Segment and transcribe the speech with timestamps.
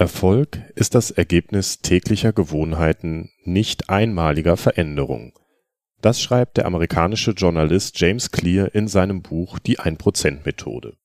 [0.00, 5.38] Erfolg ist das Ergebnis täglicher Gewohnheiten, nicht einmaliger Veränderung.
[6.00, 10.96] Das schreibt der amerikanische Journalist James Clear in seinem Buch Die 1%-Methode.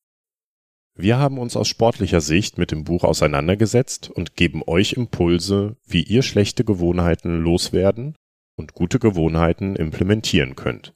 [0.94, 6.02] Wir haben uns aus sportlicher Sicht mit dem Buch auseinandergesetzt und geben euch Impulse, wie
[6.02, 8.16] ihr schlechte Gewohnheiten loswerden
[8.56, 10.94] und gute Gewohnheiten implementieren könnt.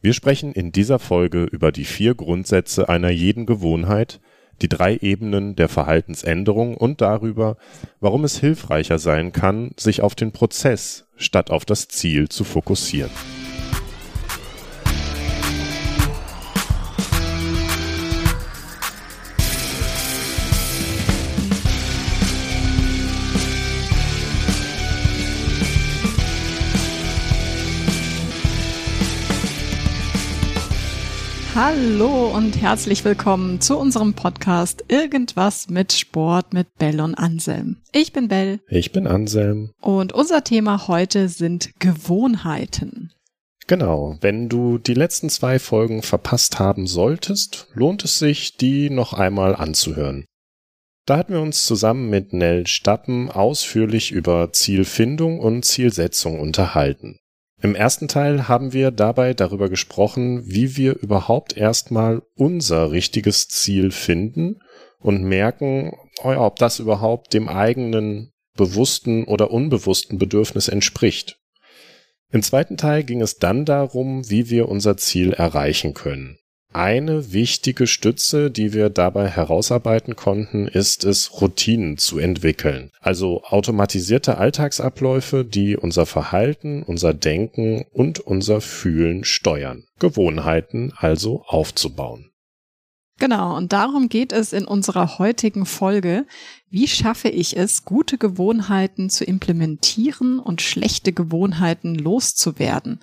[0.00, 4.20] Wir sprechen in dieser Folge über die vier Grundsätze einer jeden Gewohnheit,
[4.62, 7.56] die drei Ebenen der Verhaltensänderung und darüber,
[8.00, 13.10] warum es hilfreicher sein kann, sich auf den Prozess statt auf das Ziel zu fokussieren.
[31.56, 37.76] Hallo und herzlich willkommen zu unserem Podcast Irgendwas mit Sport mit Bell und Anselm.
[37.92, 38.58] Ich bin Bell.
[38.66, 39.70] Ich bin Anselm.
[39.80, 43.12] Und unser Thema heute sind Gewohnheiten.
[43.68, 49.12] Genau, wenn du die letzten zwei Folgen verpasst haben solltest, lohnt es sich, die noch
[49.12, 50.24] einmal anzuhören.
[51.06, 57.20] Da hatten wir uns zusammen mit Nell Stappen ausführlich über Zielfindung und Zielsetzung unterhalten.
[57.64, 63.90] Im ersten Teil haben wir dabei darüber gesprochen, wie wir überhaupt erstmal unser richtiges Ziel
[63.90, 64.60] finden
[65.00, 71.38] und merken, ob das überhaupt dem eigenen bewussten oder unbewussten Bedürfnis entspricht.
[72.30, 76.36] Im zweiten Teil ging es dann darum, wie wir unser Ziel erreichen können.
[76.74, 82.90] Eine wichtige Stütze, die wir dabei herausarbeiten konnten, ist es, Routinen zu entwickeln.
[83.00, 89.84] Also automatisierte Alltagsabläufe, die unser Verhalten, unser Denken und unser Fühlen steuern.
[90.00, 92.32] Gewohnheiten also aufzubauen.
[93.20, 96.26] Genau, und darum geht es in unserer heutigen Folge.
[96.70, 102.98] Wie schaffe ich es, gute Gewohnheiten zu implementieren und schlechte Gewohnheiten loszuwerden?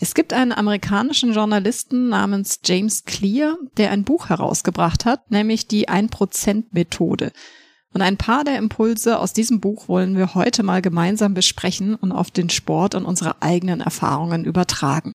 [0.00, 5.88] Es gibt einen amerikanischen Journalisten namens James Clear, der ein Buch herausgebracht hat, nämlich die
[5.88, 7.32] 1%-Methode.
[7.92, 12.12] Und ein paar der Impulse aus diesem Buch wollen wir heute mal gemeinsam besprechen und
[12.12, 15.12] auf den Sport und unsere eigenen Erfahrungen übertragen.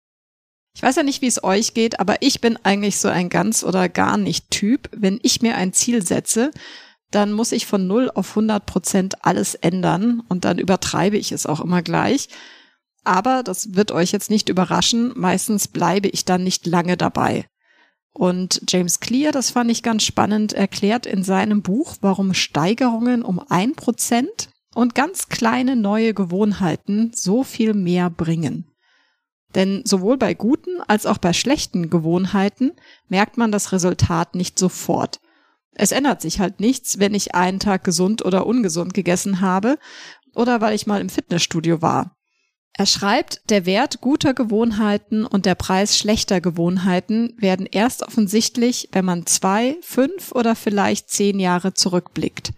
[0.75, 3.63] Ich weiß ja nicht, wie es euch geht, aber ich bin eigentlich so ein ganz
[3.63, 4.89] oder gar nicht Typ.
[4.91, 6.51] Wenn ich mir ein Ziel setze,
[7.11, 11.45] dann muss ich von 0 auf 100 Prozent alles ändern und dann übertreibe ich es
[11.45, 12.27] auch immer gleich.
[13.03, 17.46] Aber das wird euch jetzt nicht überraschen, meistens bleibe ich dann nicht lange dabei.
[18.14, 23.40] Und James Clear, das fand ich ganz spannend, erklärt in seinem Buch, warum Steigerungen um
[23.50, 28.69] ein Prozent und ganz kleine neue Gewohnheiten so viel mehr bringen.
[29.56, 32.72] Denn sowohl bei guten als auch bei schlechten Gewohnheiten
[33.08, 35.20] merkt man das Resultat nicht sofort.
[35.75, 39.78] Es ändert sich halt nichts, wenn ich einen Tag gesund oder ungesund gegessen habe
[40.35, 42.16] oder weil ich mal im Fitnessstudio war.
[42.75, 49.06] Er schreibt, der Wert guter Gewohnheiten und der Preis schlechter Gewohnheiten werden erst offensichtlich, wenn
[49.06, 52.51] man zwei, fünf oder vielleicht zehn Jahre zurückblickt.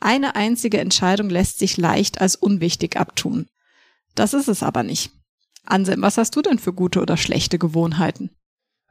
[0.00, 3.46] Eine einzige Entscheidung lässt sich leicht als unwichtig abtun.
[4.14, 5.10] Das ist es aber nicht.
[5.64, 8.30] Anselm, was hast du denn für gute oder schlechte Gewohnheiten?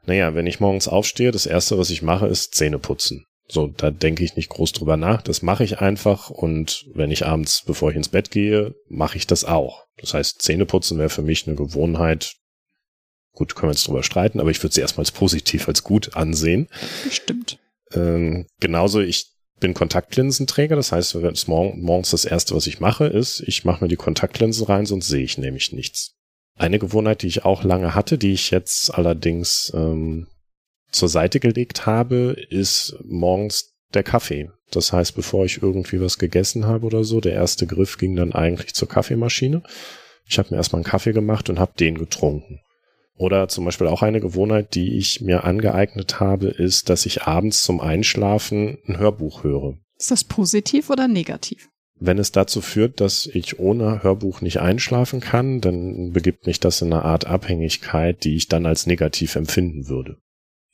[0.06, 3.26] Naja, wenn ich morgens aufstehe, das erste, was ich mache, ist Zähne putzen.
[3.52, 5.20] So, da denke ich nicht groß drüber nach.
[5.20, 9.26] Das mache ich einfach und wenn ich abends, bevor ich ins Bett gehe, mache ich
[9.26, 9.84] das auch.
[9.98, 12.36] Das heißt, Zähneputzen wäre für mich eine Gewohnheit.
[13.34, 16.16] Gut, können wir jetzt drüber streiten, aber ich würde sie erstmal als positiv, als gut
[16.16, 16.66] ansehen.
[17.10, 17.58] Stimmt.
[17.92, 19.26] Ähm, genauso, ich
[19.60, 23.96] bin Kontaktlinsenträger, das heißt, morgens das erste, was ich mache, ist, ich mache mir die
[23.96, 26.14] Kontaktlinsen rein, sonst sehe ich nämlich nichts.
[26.56, 30.26] Eine Gewohnheit, die ich auch lange hatte, die ich jetzt allerdings ähm,
[30.92, 34.50] zur Seite gelegt habe, ist morgens der Kaffee.
[34.70, 38.32] Das heißt, bevor ich irgendwie was gegessen habe oder so, der erste Griff ging dann
[38.32, 39.62] eigentlich zur Kaffeemaschine.
[40.26, 42.60] Ich habe mir erstmal einen Kaffee gemacht und habe den getrunken.
[43.16, 47.62] Oder zum Beispiel auch eine Gewohnheit, die ich mir angeeignet habe, ist, dass ich abends
[47.62, 49.76] zum Einschlafen ein Hörbuch höre.
[49.98, 51.68] Ist das positiv oder negativ?
[52.00, 56.82] Wenn es dazu führt, dass ich ohne Hörbuch nicht einschlafen kann, dann begibt mich das
[56.82, 60.16] in eine Art Abhängigkeit, die ich dann als negativ empfinden würde.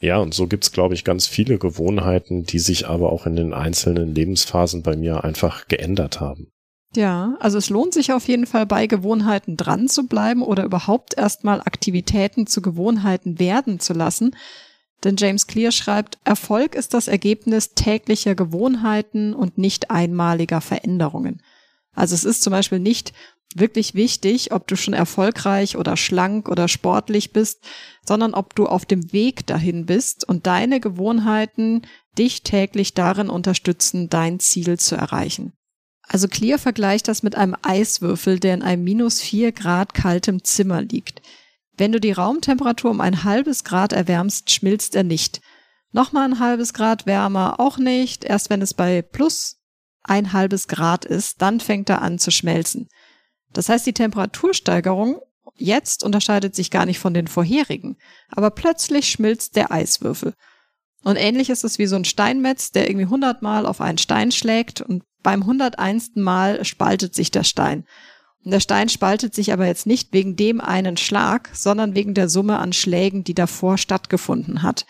[0.00, 3.52] Ja, und so gibt's, glaube ich, ganz viele Gewohnheiten, die sich aber auch in den
[3.52, 6.52] einzelnen Lebensphasen bei mir einfach geändert haben.
[6.94, 11.18] Ja, also es lohnt sich auf jeden Fall bei Gewohnheiten dran zu bleiben oder überhaupt
[11.18, 14.34] erstmal Aktivitäten zu Gewohnheiten werden zu lassen.
[15.04, 21.42] Denn James Clear schreibt, Erfolg ist das Ergebnis täglicher Gewohnheiten und nicht einmaliger Veränderungen.
[21.92, 23.12] Also es ist zum Beispiel nicht,
[23.54, 27.64] wirklich wichtig, ob du schon erfolgreich oder schlank oder sportlich bist,
[28.06, 31.82] sondern ob du auf dem Weg dahin bist und deine Gewohnheiten
[32.18, 35.52] dich täglich darin unterstützen, dein Ziel zu erreichen.
[36.02, 40.80] Also Clear vergleicht das mit einem Eiswürfel, der in einem minus vier Grad kaltem Zimmer
[40.80, 41.20] liegt.
[41.76, 45.40] Wenn du die Raumtemperatur um ein halbes Grad erwärmst, schmilzt er nicht.
[45.92, 48.24] Nochmal ein halbes Grad wärmer auch nicht.
[48.24, 49.58] Erst wenn es bei plus
[50.02, 52.88] ein halbes Grad ist, dann fängt er an zu schmelzen.
[53.52, 55.20] Das heißt, die Temperatursteigerung
[55.56, 57.96] jetzt unterscheidet sich gar nicht von den vorherigen,
[58.30, 60.34] aber plötzlich schmilzt der Eiswürfel.
[61.04, 64.80] Und ähnlich ist es wie so ein Steinmetz, der irgendwie hundertmal auf einen Stein schlägt
[64.80, 67.84] und beim hunderteinsten Mal spaltet sich der Stein.
[68.44, 72.28] Und der Stein spaltet sich aber jetzt nicht wegen dem einen Schlag, sondern wegen der
[72.28, 74.86] Summe an Schlägen, die davor stattgefunden hat.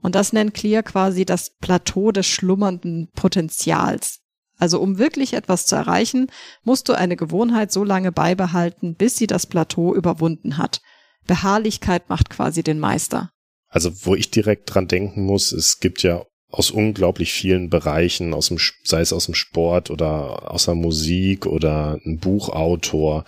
[0.00, 4.20] Und das nennt Clear quasi das Plateau des schlummernden Potenzials.
[4.58, 6.30] Also um wirklich etwas zu erreichen,
[6.64, 10.80] musst du eine Gewohnheit so lange beibehalten, bis sie das Plateau überwunden hat.
[11.26, 13.30] Beharrlichkeit macht quasi den Meister.
[13.68, 18.48] Also wo ich direkt dran denken muss, es gibt ja aus unglaublich vielen Bereichen, aus
[18.48, 23.24] dem, sei es aus dem Sport oder aus der Musik oder ein Buchautor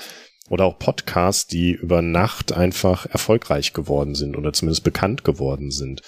[0.49, 6.03] oder auch Podcasts, die über Nacht einfach erfolgreich geworden sind oder zumindest bekannt geworden sind.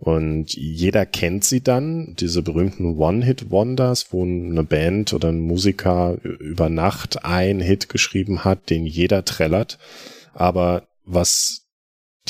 [0.00, 6.70] Und jeder kennt sie dann, diese berühmten One-Hit-Wonders, wo eine Band oder ein Musiker über
[6.70, 9.78] Nacht einen Hit geschrieben hat, den jeder trällert.
[10.32, 11.66] Aber was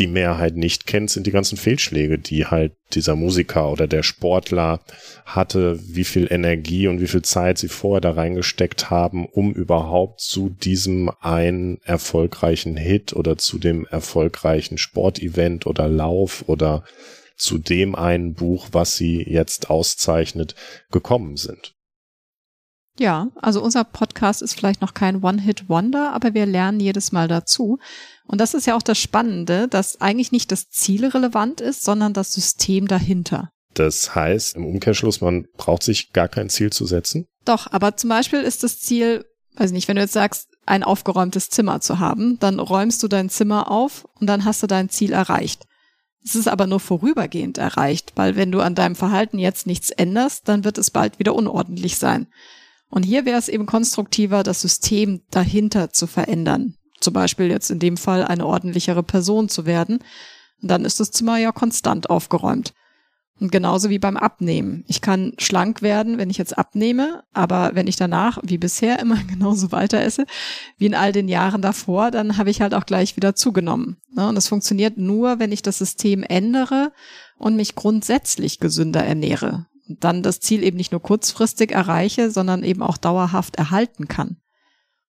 [0.01, 4.81] die Mehrheit nicht kennt, sind die ganzen Fehlschläge, die halt dieser Musiker oder der Sportler
[5.25, 10.21] hatte, wie viel Energie und wie viel Zeit sie vorher da reingesteckt haben, um überhaupt
[10.21, 16.83] zu diesem einen erfolgreichen Hit oder zu dem erfolgreichen Sportevent oder Lauf oder
[17.41, 20.55] zu dem einen Buch, was sie jetzt auszeichnet,
[20.91, 21.75] gekommen sind.
[22.99, 27.79] Ja, also unser Podcast ist vielleicht noch kein One-Hit-Wonder, aber wir lernen jedes Mal dazu.
[28.27, 32.13] Und das ist ja auch das Spannende, dass eigentlich nicht das Ziel relevant ist, sondern
[32.13, 33.51] das System dahinter.
[33.75, 37.27] Das heißt im Umkehrschluss, man braucht sich gar kein Ziel zu setzen?
[37.45, 39.25] Doch, aber zum Beispiel ist das Ziel,
[39.57, 43.31] weiß nicht, wenn du jetzt sagst, ein aufgeräumtes Zimmer zu haben, dann räumst du dein
[43.31, 45.65] Zimmer auf und dann hast du dein Ziel erreicht.
[46.25, 50.49] Es ist aber nur vorübergehend erreicht, weil wenn du an deinem Verhalten jetzt nichts änderst,
[50.49, 52.27] dann wird es bald wieder unordentlich sein.
[52.91, 56.75] Und hier wäre es eben konstruktiver, das System dahinter zu verändern.
[57.01, 60.01] Zum Beispiel jetzt in dem Fall eine ordentlichere Person zu werden.
[60.61, 62.75] Und dann ist das Zimmer ja konstant aufgeräumt.
[63.41, 64.85] Und genauso wie beim Abnehmen.
[64.87, 69.17] Ich kann schlank werden, wenn ich jetzt abnehme, aber wenn ich danach, wie bisher, immer
[69.29, 70.27] genauso weiter esse,
[70.77, 73.97] wie in all den Jahren davor, dann habe ich halt auch gleich wieder zugenommen.
[74.15, 74.29] Ne?
[74.29, 76.93] Und das funktioniert nur, wenn ich das System ändere
[77.39, 79.67] und mich grundsätzlich gesünder ernähre.
[79.89, 84.37] Und dann das Ziel eben nicht nur kurzfristig erreiche, sondern eben auch dauerhaft erhalten kann.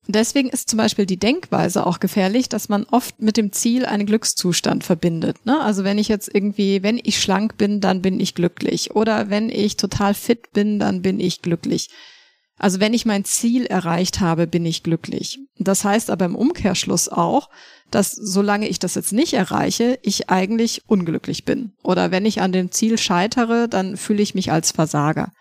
[0.10, 4.06] Deswegen ist zum Beispiel die Denkweise auch gefährlich, dass man oft mit dem Ziel einen
[4.06, 5.46] Glückszustand verbindet.
[5.46, 5.60] Ne?
[5.60, 8.96] Also wenn ich jetzt irgendwie, wenn ich schlank bin, dann bin ich glücklich.
[8.96, 11.90] Oder wenn ich total fit bin, dann bin ich glücklich.
[12.58, 15.40] Also wenn ich mein Ziel erreicht habe, bin ich glücklich.
[15.60, 17.50] Das heißt aber im Umkehrschluss auch,
[17.92, 21.74] dass solange ich das jetzt nicht erreiche, ich eigentlich unglücklich bin.
[21.84, 25.32] Oder wenn ich an dem Ziel scheitere, dann fühle ich mich als Versager.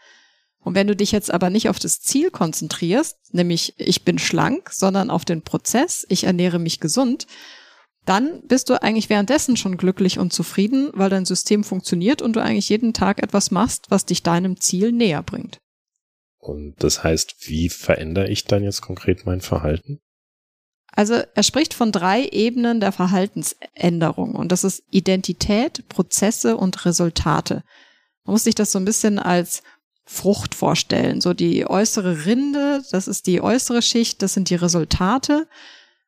[0.67, 4.71] Und wenn du dich jetzt aber nicht auf das Ziel konzentrierst, nämlich ich bin schlank,
[4.73, 7.29] sondern auf den Prozess, ich ernähre mich gesund,
[8.05, 12.43] dann bist du eigentlich währenddessen schon glücklich und zufrieden, weil dein System funktioniert und du
[12.43, 15.61] eigentlich jeden Tag etwas machst, was dich deinem Ziel näher bringt.
[16.39, 20.01] Und das heißt, wie verändere ich dann jetzt konkret mein Verhalten?
[20.91, 27.63] Also er spricht von drei Ebenen der Verhaltensänderung und das ist Identität, Prozesse und Resultate.
[28.25, 29.63] Man muss sich das so ein bisschen als
[30.07, 31.21] Frucht vorstellen.
[31.21, 35.49] So die äußere Rinde, das ist die äußere Schicht, das sind die Resultate.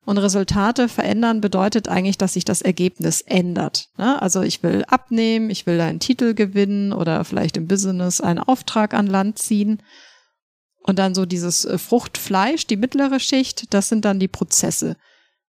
[0.04, 3.90] Und Resultate verändern bedeutet eigentlich, dass sich das Ergebnis ändert.
[3.98, 4.22] Ne?
[4.22, 8.94] Also ich will abnehmen, ich will einen Titel gewinnen oder vielleicht im Business einen Auftrag
[8.94, 9.82] an Land ziehen.
[10.78, 14.96] Und dann so dieses äh, Fruchtfleisch, die mittlere Schicht, das sind dann die Prozesse.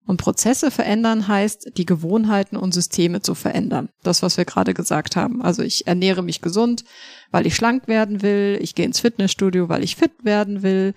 [0.10, 3.90] Und Prozesse verändern heißt, die Gewohnheiten und Systeme zu verändern.
[4.02, 5.44] Das, was wir gerade gesagt haben.
[5.44, 6.84] Also ich ernähre mich gesund,
[7.30, 8.58] weil ich schlank werden will.
[8.60, 10.96] Ich gehe ins Fitnessstudio, weil ich fit werden will.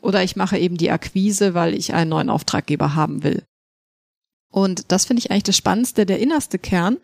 [0.00, 3.42] Oder ich mache eben die Akquise, weil ich einen neuen Auftraggeber haben will.
[4.48, 6.06] Und das finde ich eigentlich das Spannendste.
[6.06, 6.98] Der innerste Kern,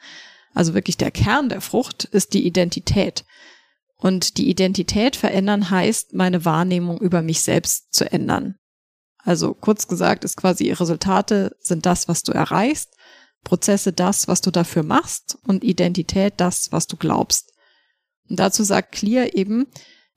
[0.55, 3.25] also wirklich der Kern der Frucht, ist die Identität.
[3.97, 8.55] Und die Identität verändern heißt, meine Wahrnehmung über mich selbst zu ändern.
[9.29, 12.97] Also kurz gesagt ist quasi Resultate sind das, was du erreichst,
[13.45, 17.53] Prozesse das, was du dafür machst und Identität das, was du glaubst.
[18.31, 19.67] Und dazu sagt Clear eben,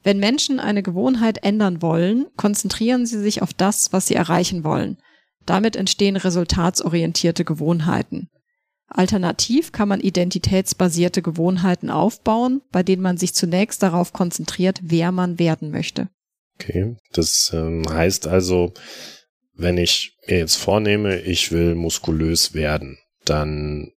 [0.02, 4.98] Wenn Menschen eine Gewohnheit ändern wollen, konzentrieren sie sich auf das, was sie erreichen wollen.
[5.46, 8.30] Damit entstehen resultatsorientierte Gewohnheiten.
[8.88, 15.38] Alternativ kann man identitätsbasierte Gewohnheiten aufbauen, bei denen man sich zunächst darauf konzentriert, wer man
[15.38, 16.08] werden möchte.
[16.62, 18.74] Okay, das ähm, heißt also,
[19.54, 23.92] wenn ich mir jetzt vornehme, ich will muskulös werden, dann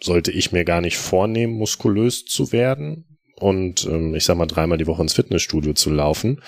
[0.00, 4.78] sollte ich mir gar nicht vornehmen, muskulös zu werden und ähm, ich sag mal dreimal
[4.78, 6.42] die Woche ins Fitnessstudio zu laufen,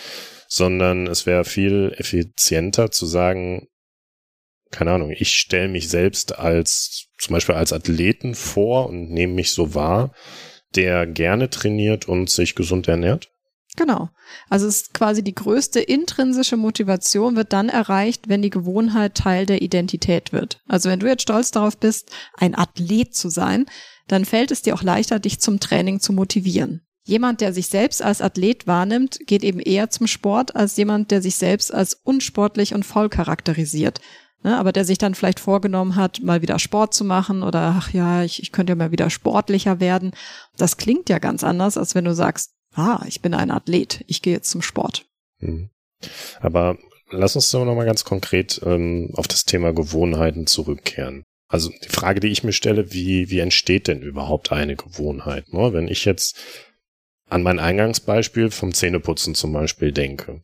[0.49, 3.69] sondern es wäre viel effizienter zu sagen,
[4.71, 9.52] keine Ahnung, ich stelle mich selbst als zum Beispiel als Athleten vor und nehme mich
[9.52, 10.14] so wahr,
[10.75, 13.31] der gerne trainiert und sich gesund ernährt?
[13.76, 14.10] Genau.
[14.48, 19.46] Also es ist quasi die größte intrinsische Motivation wird dann erreicht, wenn die Gewohnheit Teil
[19.46, 20.60] der Identität wird.
[20.66, 23.66] Also wenn du jetzt stolz darauf bist, ein Athlet zu sein,
[24.08, 26.82] dann fällt es dir auch leichter, dich zum Training zu motivieren.
[27.04, 31.22] Jemand, der sich selbst als Athlet wahrnimmt, geht eben eher zum Sport als jemand, der
[31.22, 34.00] sich selbst als unsportlich und voll charakterisiert.
[34.42, 37.92] Ne, aber der sich dann vielleicht vorgenommen hat, mal wieder Sport zu machen oder ach
[37.92, 40.12] ja, ich, ich könnte ja mal wieder sportlicher werden.
[40.56, 44.22] Das klingt ja ganz anders, als wenn du sagst, ah, ich bin ein Athlet, ich
[44.22, 45.06] gehe jetzt zum Sport.
[45.38, 45.70] Hm.
[46.40, 46.78] Aber
[47.10, 51.24] lass uns doch nochmal ganz konkret ähm, auf das Thema Gewohnheiten zurückkehren.
[51.48, 55.52] Also die Frage, die ich mir stelle, wie, wie entsteht denn überhaupt eine Gewohnheit?
[55.52, 55.72] Ne?
[55.72, 56.38] Wenn ich jetzt
[57.28, 60.42] an mein Eingangsbeispiel vom Zähneputzen zum Beispiel denke.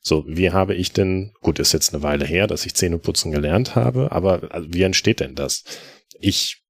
[0.00, 3.74] So, wie habe ich denn, gut, ist jetzt eine Weile her, dass ich Zähneputzen gelernt
[3.74, 5.64] habe, aber also, wie entsteht denn das?
[6.20, 6.62] Ich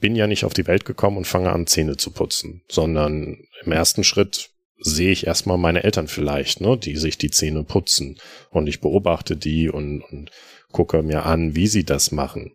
[0.00, 3.72] bin ja nicht auf die Welt gekommen und fange an, Zähne zu putzen, sondern im
[3.72, 8.18] ersten Schritt sehe ich erstmal meine Eltern vielleicht, ne, die sich die Zähne putzen
[8.50, 10.30] und ich beobachte die und, und
[10.72, 12.52] gucke mir an, wie sie das machen.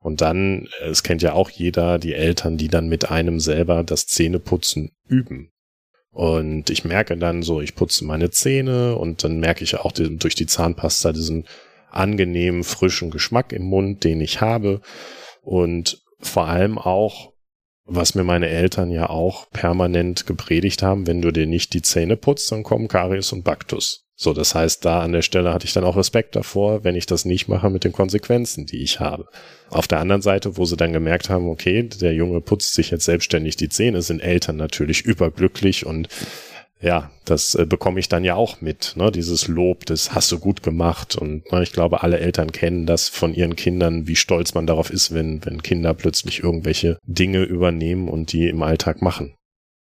[0.00, 4.06] Und dann, es kennt ja auch jeder, die Eltern, die dann mit einem selber das
[4.06, 5.50] Zähneputzen üben.
[6.10, 10.34] Und ich merke dann so, ich putze meine Zähne und dann merke ich auch durch
[10.34, 11.46] die Zahnpasta diesen
[11.90, 14.80] angenehmen, frischen Geschmack im Mund, den ich habe.
[15.42, 17.32] Und vor allem auch,
[17.84, 22.16] was mir meine Eltern ja auch permanent gepredigt haben, wenn du dir nicht die Zähne
[22.16, 24.08] putzt, dann kommen Karies und Baktus.
[24.20, 27.06] So, das heißt, da an der Stelle hatte ich dann auch Respekt davor, wenn ich
[27.06, 29.26] das nicht mache mit den Konsequenzen, die ich habe.
[29.70, 33.04] Auf der anderen Seite, wo sie dann gemerkt haben, okay, der Junge putzt sich jetzt
[33.04, 36.08] selbstständig die Zähne, sind Eltern natürlich überglücklich und
[36.80, 39.10] ja, das äh, bekomme ich dann ja auch mit, ne?
[39.10, 43.08] dieses Lob, das hast du gut gemacht und ne, ich glaube, alle Eltern kennen das
[43.08, 48.08] von ihren Kindern, wie stolz man darauf ist, wenn, wenn Kinder plötzlich irgendwelche Dinge übernehmen
[48.08, 49.34] und die im Alltag machen.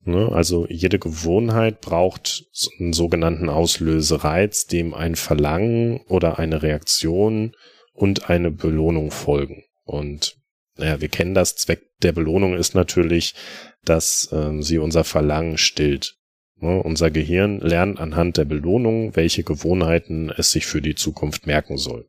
[0.03, 0.31] Ne?
[0.31, 2.45] Also jede Gewohnheit braucht
[2.79, 7.53] einen sogenannten Auslösereiz, dem ein Verlangen oder eine Reaktion
[7.93, 9.63] und eine Belohnung folgen.
[9.83, 10.37] Und
[10.77, 11.55] naja, wir kennen das.
[11.55, 13.35] Zweck der Belohnung ist natürlich,
[13.83, 16.15] dass ähm, sie unser Verlangen stillt.
[16.61, 16.81] Ne?
[16.81, 22.07] Unser Gehirn lernt anhand der Belohnung, welche Gewohnheiten es sich für die Zukunft merken soll.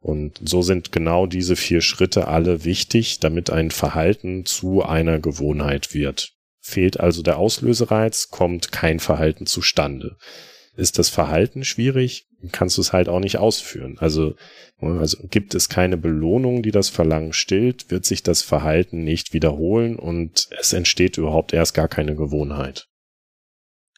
[0.00, 5.94] Und so sind genau diese vier Schritte alle wichtig, damit ein Verhalten zu einer Gewohnheit
[5.94, 6.32] wird.
[6.60, 10.16] Fehlt also der Auslösereiz, kommt kein Verhalten zustande.
[10.76, 13.96] Ist das Verhalten schwierig, kannst du es halt auch nicht ausführen.
[13.98, 14.34] Also,
[14.80, 19.96] also gibt es keine Belohnung, die das Verlangen stillt, wird sich das Verhalten nicht wiederholen
[19.96, 22.88] und es entsteht überhaupt erst gar keine Gewohnheit.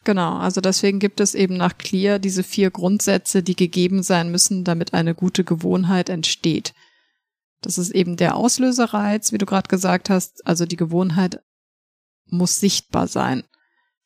[0.09, 4.65] Genau, also deswegen gibt es eben nach Clear diese vier Grundsätze, die gegeben sein müssen,
[4.65, 6.73] damit eine gute Gewohnheit entsteht.
[7.61, 11.43] Das ist eben der Auslösereiz, wie du gerade gesagt hast, also die Gewohnheit
[12.25, 13.45] muss sichtbar sein.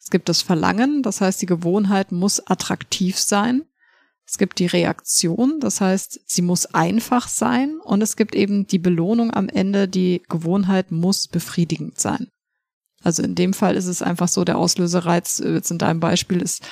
[0.00, 3.62] Es gibt das Verlangen, das heißt, die Gewohnheit muss attraktiv sein.
[4.26, 7.78] Es gibt die Reaktion, das heißt, sie muss einfach sein.
[7.78, 12.26] Und es gibt eben die Belohnung am Ende, die Gewohnheit muss befriedigend sein.
[13.02, 16.40] Also in dem Fall ist es einfach so, der Auslösereiz, äh, jetzt in deinem Beispiel
[16.40, 16.62] ist,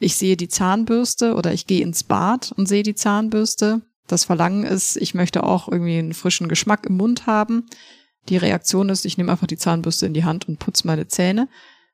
[0.00, 3.82] ich sehe die Zahnbürste oder ich gehe ins Bad und sehe die Zahnbürste.
[4.06, 7.66] Das Verlangen ist, ich möchte auch irgendwie einen frischen Geschmack im Mund haben.
[8.28, 11.48] Die Reaktion ist, ich nehme einfach die Zahnbürste in die Hand und putze meine Zähne.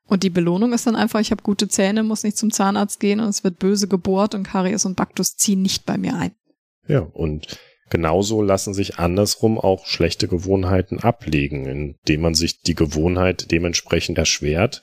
[0.07, 3.19] Und die Belohnung ist dann einfach, ich habe gute Zähne, muss nicht zum Zahnarzt gehen
[3.19, 6.31] und es wird böse gebohrt und Karies und Baktus ziehen nicht bei mir ein.
[6.87, 7.57] Ja, und
[7.89, 14.81] genauso lassen sich andersrum auch schlechte Gewohnheiten ablegen, indem man sich die Gewohnheit dementsprechend erschwert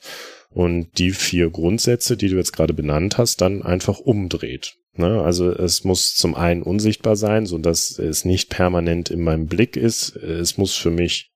[0.49, 4.75] und die vier Grundsätze, die du jetzt gerade benannt hast, dann einfach umdreht.
[4.95, 5.21] Ne?
[5.21, 9.75] Also es muss zum einen unsichtbar sein, so dass es nicht permanent in meinem Blick
[9.75, 10.15] ist.
[10.15, 11.31] Es muss für mich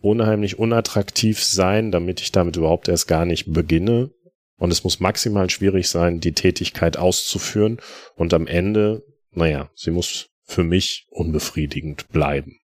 [0.00, 4.10] unheimlich unattraktiv sein, damit ich damit überhaupt erst gar nicht beginne.
[4.56, 7.80] Und es muss maximal schwierig sein, die Tätigkeit auszuführen.
[8.14, 12.58] Und am Ende, naja, sie muss für mich unbefriedigend bleiben.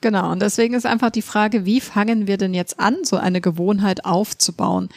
[0.00, 3.40] Genau, und deswegen ist einfach die Frage, wie fangen wir denn jetzt an, so eine
[3.40, 4.88] Gewohnheit aufzubauen?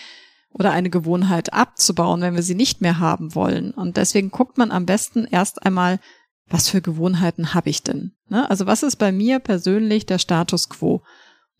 [0.51, 3.71] oder eine Gewohnheit abzubauen, wenn wir sie nicht mehr haben wollen.
[3.71, 5.99] Und deswegen guckt man am besten erst einmal,
[6.47, 8.13] was für Gewohnheiten habe ich denn?
[8.27, 8.49] Ne?
[8.49, 11.03] Also was ist bei mir persönlich der Status quo?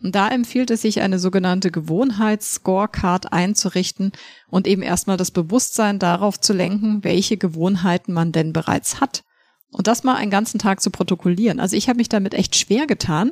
[0.01, 4.13] Und da empfiehlt es sich, eine sogenannte Gewohnheitsscorecard einzurichten
[4.47, 9.23] und eben erstmal das Bewusstsein darauf zu lenken, welche Gewohnheiten man denn bereits hat.
[9.71, 11.59] Und das mal einen ganzen Tag zu protokollieren.
[11.59, 13.31] Also ich habe mich damit echt schwer getan,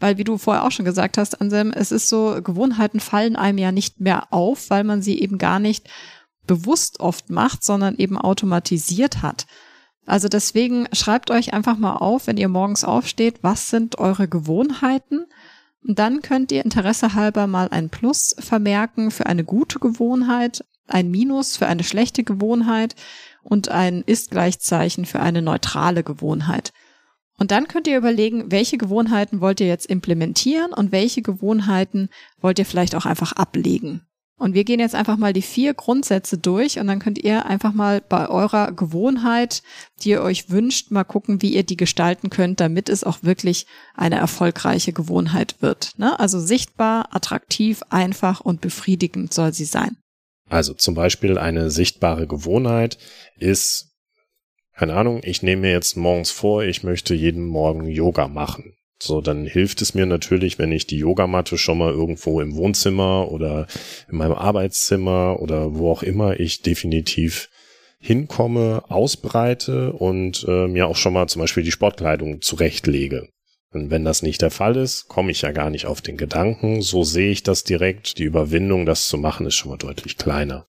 [0.00, 3.58] weil wie du vorher auch schon gesagt hast, Anselm, es ist so, Gewohnheiten fallen einem
[3.58, 5.88] ja nicht mehr auf, weil man sie eben gar nicht
[6.46, 9.46] bewusst oft macht, sondern eben automatisiert hat.
[10.04, 15.26] Also deswegen schreibt euch einfach mal auf, wenn ihr morgens aufsteht, was sind eure Gewohnheiten?
[15.86, 21.10] Und dann könnt ihr Interesse halber mal ein Plus vermerken für eine gute Gewohnheit, ein
[21.10, 22.94] Minus für eine schlechte Gewohnheit
[23.42, 26.72] und ein Ist-Gleichzeichen für eine neutrale Gewohnheit.
[27.38, 32.08] Und dann könnt ihr überlegen, welche Gewohnheiten wollt ihr jetzt implementieren und welche Gewohnheiten
[32.40, 34.02] wollt ihr vielleicht auch einfach ablegen.
[34.42, 37.72] Und wir gehen jetzt einfach mal die vier Grundsätze durch und dann könnt ihr einfach
[37.72, 39.62] mal bei eurer Gewohnheit,
[40.02, 43.66] die ihr euch wünscht, mal gucken, wie ihr die gestalten könnt, damit es auch wirklich
[43.94, 45.92] eine erfolgreiche Gewohnheit wird.
[45.96, 46.18] Ne?
[46.18, 50.01] Also sichtbar, attraktiv, einfach und befriedigend soll sie sein.
[50.52, 52.98] Also zum Beispiel eine sichtbare Gewohnheit
[53.38, 53.96] ist,
[54.74, 58.74] keine Ahnung, ich nehme mir jetzt morgens vor, ich möchte jeden Morgen Yoga machen.
[59.00, 63.32] So, dann hilft es mir natürlich, wenn ich die Yogamatte schon mal irgendwo im Wohnzimmer
[63.32, 63.66] oder
[64.10, 67.48] in meinem Arbeitszimmer oder wo auch immer ich definitiv
[67.98, 73.30] hinkomme, ausbreite und äh, mir auch schon mal zum Beispiel die Sportkleidung zurechtlege.
[73.72, 76.82] Und wenn das nicht der Fall ist, komme ich ja gar nicht auf den Gedanken.
[76.82, 78.18] So sehe ich das direkt.
[78.18, 80.66] Die Überwindung, das zu machen, ist schon mal deutlich kleiner.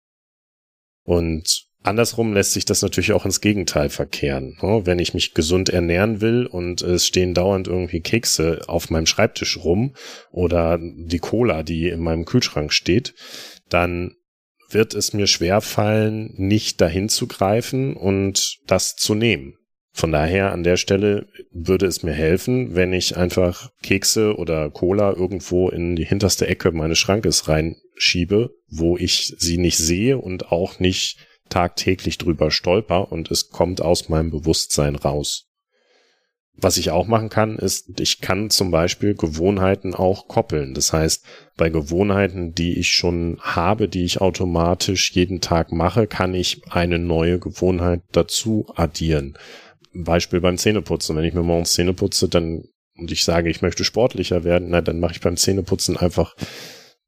[1.04, 4.58] Und Andersrum lässt sich das natürlich auch ins Gegenteil verkehren.
[4.62, 9.58] Wenn ich mich gesund ernähren will und es stehen dauernd irgendwie Kekse auf meinem Schreibtisch
[9.58, 9.96] rum
[10.32, 13.14] oder die Cola, die in meinem Kühlschrank steht,
[13.70, 14.16] dann
[14.70, 19.57] wird es mir schwer fallen, nicht dahin zu greifen und das zu nehmen.
[19.98, 25.12] Von daher an der Stelle würde es mir helfen, wenn ich einfach Kekse oder Cola
[25.12, 30.80] irgendwo in die hinterste Ecke meines Schrankes reinschiebe, wo ich sie nicht sehe und auch
[30.80, 31.18] nicht
[31.50, 35.48] tagtäglich drüber stolper und es kommt aus meinem Bewusstsein raus.
[36.60, 40.76] Was ich auch machen kann, ist, ich kann zum Beispiel Gewohnheiten auch koppeln.
[40.76, 41.24] Das heißt,
[41.56, 47.00] bei Gewohnheiten, die ich schon habe, die ich automatisch jeden Tag mache, kann ich eine
[47.00, 49.38] neue Gewohnheit dazu addieren.
[49.94, 51.16] Beispiel beim Zähneputzen.
[51.16, 52.64] Wenn ich mir morgens Zähne putze, dann
[52.98, 56.36] und ich sage, ich möchte sportlicher werden, na, dann mache ich beim Zähneputzen einfach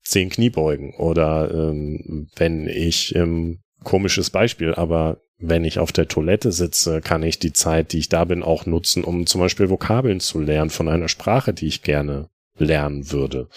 [0.03, 0.93] zehn Kniebeugen.
[0.95, 7.23] Oder ähm, wenn ich ähm, komisches Beispiel, aber wenn ich auf der Toilette sitze, kann
[7.23, 10.69] ich die Zeit, die ich da bin, auch nutzen, um zum Beispiel Vokabeln zu lernen
[10.69, 13.47] von einer Sprache, die ich gerne lernen würde.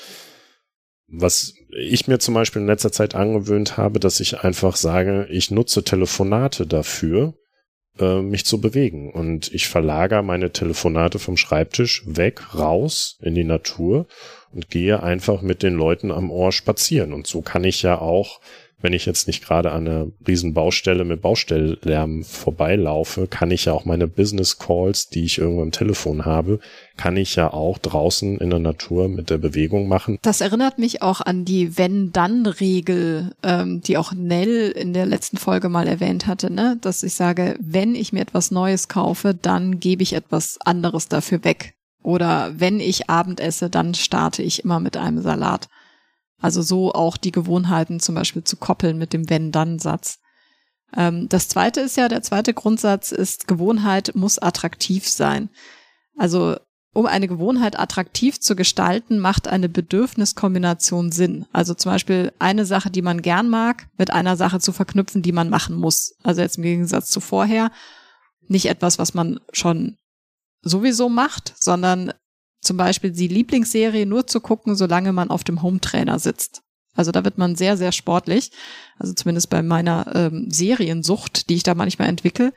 [1.08, 5.50] Was ich mir zum Beispiel in letzter Zeit angewöhnt habe, dass ich einfach sage, ich
[5.50, 7.34] nutze Telefonate dafür,
[7.98, 9.10] äh, mich zu bewegen.
[9.10, 14.06] Und ich verlagere meine Telefonate vom Schreibtisch weg, raus in die Natur
[14.52, 17.12] und gehe einfach mit den Leuten am Ohr spazieren.
[17.12, 18.40] Und so kann ich ja auch
[18.82, 23.72] wenn ich jetzt nicht gerade an einer riesen Baustelle mit Baustelllärm vorbeilaufe, kann ich ja
[23.72, 26.58] auch meine Business Calls, die ich irgendwo im Telefon habe,
[26.96, 30.18] kann ich ja auch draußen in der Natur mit der Bewegung machen.
[30.22, 35.68] Das erinnert mich auch an die Wenn-Dann-Regel, ähm, die auch Nell in der letzten Folge
[35.68, 36.76] mal erwähnt hatte, ne?
[36.80, 41.44] dass ich sage, wenn ich mir etwas Neues kaufe, dann gebe ich etwas anderes dafür
[41.44, 41.74] weg.
[42.02, 45.68] Oder wenn ich Abend esse, dann starte ich immer mit einem Salat.
[46.42, 50.18] Also so auch die Gewohnheiten zum Beispiel zu koppeln mit dem Wenn-Dann-Satz.
[50.94, 55.48] Ähm, das zweite ist ja, der zweite Grundsatz ist, Gewohnheit muss attraktiv sein.
[56.18, 56.56] Also
[56.94, 61.46] um eine Gewohnheit attraktiv zu gestalten, macht eine Bedürfniskombination Sinn.
[61.52, 65.32] Also zum Beispiel eine Sache, die man gern mag, mit einer Sache zu verknüpfen, die
[65.32, 66.14] man machen muss.
[66.22, 67.70] Also jetzt im Gegensatz zu vorher
[68.48, 69.96] nicht etwas, was man schon
[70.60, 72.12] sowieso macht, sondern
[72.62, 76.62] zum Beispiel die Lieblingsserie nur zu gucken, solange man auf dem Hometrainer sitzt.
[76.94, 78.50] Also da wird man sehr, sehr sportlich.
[78.98, 82.52] Also zumindest bei meiner ähm, Seriensucht, die ich da manchmal entwickle.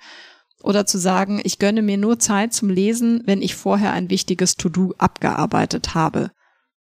[0.62, 4.56] Oder zu sagen, ich gönne mir nur Zeit zum Lesen, wenn ich vorher ein wichtiges
[4.56, 6.32] To-Do abgearbeitet habe.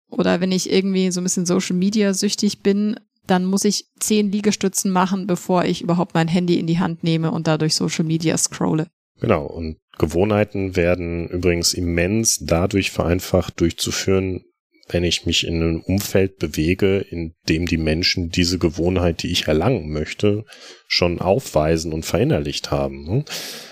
[0.10, 4.32] Oder wenn ich irgendwie so ein bisschen Social Media süchtig bin, dann muss ich zehn
[4.32, 8.38] Liegestützen machen, bevor ich überhaupt mein Handy in die Hand nehme und dadurch Social Media
[8.38, 8.88] scrolle.
[9.20, 9.46] Genau.
[9.46, 14.44] Und Gewohnheiten werden übrigens immens dadurch vereinfacht durchzuführen,
[14.90, 19.48] wenn ich mich in einem Umfeld bewege, in dem die Menschen diese Gewohnheit, die ich
[19.48, 20.46] erlangen möchte,
[20.88, 23.26] schon aufweisen und verinnerlicht haben.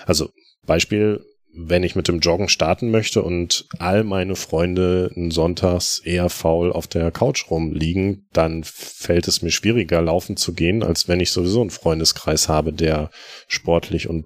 [0.06, 0.30] Also
[0.66, 1.22] Beispiel,
[1.58, 6.88] wenn ich mit dem Joggen starten möchte und all meine Freunde sonntags eher faul auf
[6.88, 11.62] der Couch rumliegen, dann fällt es mir schwieriger, laufen zu gehen, als wenn ich sowieso
[11.62, 13.10] einen Freundeskreis habe, der
[13.48, 14.26] sportlich und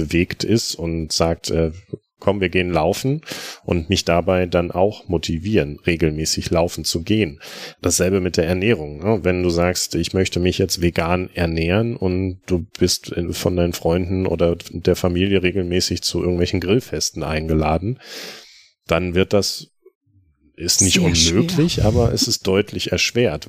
[0.00, 1.72] bewegt ist und sagt, äh,
[2.20, 3.22] komm, wir gehen laufen
[3.64, 7.40] und mich dabei dann auch motivieren, regelmäßig laufen zu gehen.
[7.80, 8.98] Dasselbe mit der Ernährung.
[8.98, 9.20] Ne?
[9.24, 14.26] Wenn du sagst, ich möchte mich jetzt vegan ernähren und du bist von deinen Freunden
[14.26, 17.98] oder der Familie regelmäßig zu irgendwelchen Grillfesten eingeladen,
[18.86, 19.70] dann wird das
[20.60, 21.84] ist nicht Sehr unmöglich, schwer.
[21.84, 23.48] aber es ist deutlich erschwert.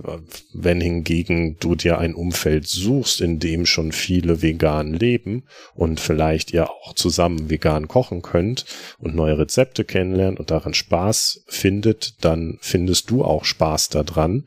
[0.53, 5.43] Wenn hingegen du dir ein Umfeld suchst, in dem schon viele vegan leben
[5.73, 8.65] und vielleicht ihr auch zusammen vegan kochen könnt
[8.97, 14.45] und neue Rezepte kennenlernt und daran Spaß findet, dann findest du auch Spaß daran.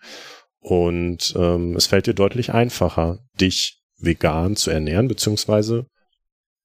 [0.60, 5.86] Und ähm, es fällt dir deutlich einfacher, dich vegan zu ernähren, beziehungsweise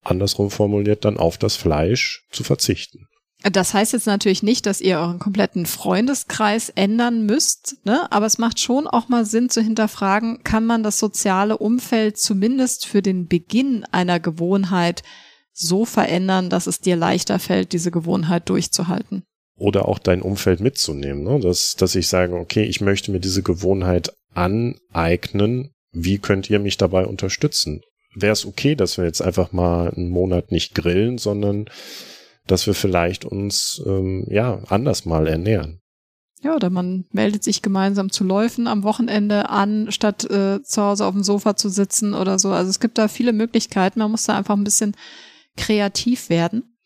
[0.03, 3.08] andersrum formuliert dann auf das Fleisch zu verzichten.
[3.43, 8.11] Das heißt jetzt natürlich nicht, dass ihr euren kompletten Freundeskreis ändern müsst, ne?
[8.11, 12.85] aber es macht schon auch mal Sinn zu hinterfragen, kann man das soziale Umfeld zumindest
[12.85, 15.03] für den Beginn einer Gewohnheit
[15.53, 19.23] so verändern, dass es dir leichter fällt, diese Gewohnheit durchzuhalten.
[19.57, 21.39] Oder auch dein Umfeld mitzunehmen, ne?
[21.39, 26.77] dass, dass ich sage, okay, ich möchte mir diese Gewohnheit aneignen, wie könnt ihr mich
[26.77, 27.81] dabei unterstützen?
[28.15, 31.69] Wäre es okay, dass wir jetzt einfach mal einen Monat nicht grillen, sondern
[32.51, 35.81] dass wir vielleicht uns ähm, ja anders mal ernähren.
[36.41, 41.05] Ja, oder man meldet sich gemeinsam zu Läufen am Wochenende an, statt äh, zu Hause
[41.05, 42.51] auf dem Sofa zu sitzen oder so.
[42.51, 43.99] Also es gibt da viele Möglichkeiten.
[43.99, 44.95] Man muss da einfach ein bisschen
[45.57, 46.77] kreativ werden.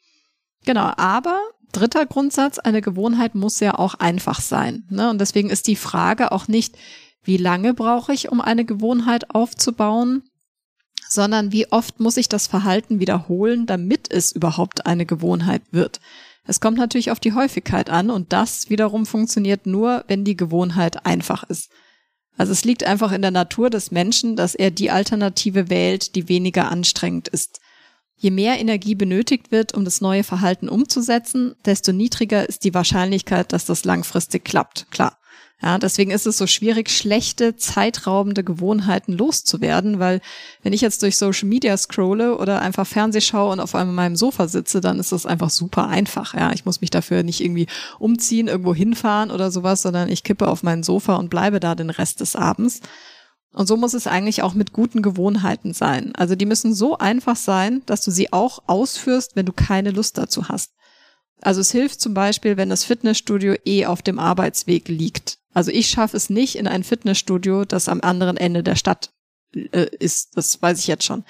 [0.66, 1.40] Genau, aber
[1.72, 4.86] dritter Grundsatz, eine Gewohnheit muss ja auch einfach sein.
[4.90, 5.10] Ne?
[5.10, 6.76] Und deswegen ist die Frage auch nicht,
[7.22, 10.24] wie lange brauche ich, um eine Gewohnheit aufzubauen,
[11.14, 16.00] sondern wie oft muss ich das Verhalten wiederholen, damit es überhaupt eine Gewohnheit wird.
[16.46, 21.06] Es kommt natürlich auf die Häufigkeit an und das wiederum funktioniert nur, wenn die Gewohnheit
[21.06, 21.72] einfach ist.
[22.36, 26.28] Also es liegt einfach in der Natur des Menschen, dass er die Alternative wählt, die
[26.28, 27.60] weniger anstrengend ist.
[28.18, 33.54] Je mehr Energie benötigt wird, um das neue Verhalten umzusetzen, desto niedriger ist die Wahrscheinlichkeit,
[33.54, 34.88] dass das langfristig klappt.
[34.92, 35.18] Klar.
[35.64, 40.20] Ja, deswegen ist es so schwierig, schlechte, zeitraubende Gewohnheiten loszuwerden, weil
[40.62, 44.18] wenn ich jetzt durch Social Media scrolle oder einfach Fernseh schaue und auf einmal meinem
[44.18, 46.34] Sofa sitze, dann ist das einfach super einfach.
[46.34, 50.50] Ja, ich muss mich dafür nicht irgendwie umziehen, irgendwo hinfahren oder sowas, sondern ich kippe
[50.50, 52.82] auf mein Sofa und bleibe da den Rest des Abends.
[53.54, 56.14] Und so muss es eigentlich auch mit guten Gewohnheiten sein.
[56.16, 60.18] Also die müssen so einfach sein, dass du sie auch ausführst, wenn du keine Lust
[60.18, 60.72] dazu hast.
[61.44, 65.38] Also es hilft zum Beispiel, wenn das Fitnessstudio eh auf dem Arbeitsweg liegt.
[65.54, 69.12] Also ich schaffe es nicht in ein Fitnessstudio, das am anderen Ende der Stadt
[69.54, 70.36] äh, ist.
[70.38, 71.24] Das weiß ich jetzt schon.